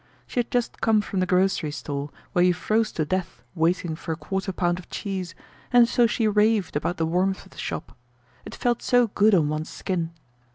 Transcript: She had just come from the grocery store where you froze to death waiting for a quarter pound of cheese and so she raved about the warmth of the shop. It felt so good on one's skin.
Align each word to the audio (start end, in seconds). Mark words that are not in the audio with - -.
She 0.25 0.39
had 0.39 0.49
just 0.49 0.81
come 0.81 1.01
from 1.01 1.19
the 1.19 1.27
grocery 1.27 1.69
store 1.69 2.09
where 2.33 2.43
you 2.43 2.55
froze 2.55 2.91
to 2.93 3.05
death 3.05 3.43
waiting 3.53 3.95
for 3.95 4.11
a 4.11 4.15
quarter 4.15 4.51
pound 4.51 4.79
of 4.79 4.89
cheese 4.89 5.35
and 5.71 5.87
so 5.87 6.07
she 6.07 6.27
raved 6.27 6.75
about 6.75 6.97
the 6.97 7.05
warmth 7.05 7.45
of 7.45 7.51
the 7.51 7.59
shop. 7.59 7.95
It 8.43 8.55
felt 8.55 8.81
so 8.81 9.09
good 9.09 9.35
on 9.35 9.47
one's 9.49 9.69
skin. 9.69 10.11